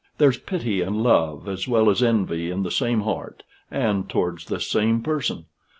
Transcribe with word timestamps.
There's 0.17 0.39
pity 0.39 0.81
and 0.81 1.03
love, 1.03 1.47
as 1.47 1.67
well 1.67 1.87
as 1.87 2.01
envy, 2.01 2.49
in 2.49 2.63
the 2.63 2.71
same 2.71 3.01
heart 3.01 3.43
and 3.69 4.09
towards 4.09 4.45
the 4.45 4.59
same 4.59 5.03
person. 5.03 5.45